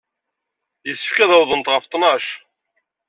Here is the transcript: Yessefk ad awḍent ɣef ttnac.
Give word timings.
Yessefk 0.87 1.17
ad 1.23 1.31
awḍent 1.35 1.71
ɣef 1.73 1.83
ttnac. 1.85 2.25